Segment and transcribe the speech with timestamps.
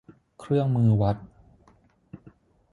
[0.39, 1.17] เครื่องมือวัด